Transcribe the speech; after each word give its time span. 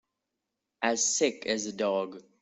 As 0.81 1.05
sick 1.15 1.45
as 1.45 1.67
a 1.67 1.71
dog. 1.73 2.23